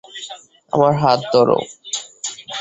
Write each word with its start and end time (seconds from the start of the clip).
আমার 0.73 0.93
হাত 1.01 1.19
ধরো। 1.33 1.57